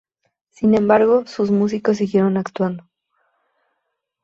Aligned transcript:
Sin 0.49 0.73
embargo, 0.73 1.27
sus 1.27 1.51
músicos 1.51 1.97
siguieron 1.97 2.35
actuando. 2.37 2.89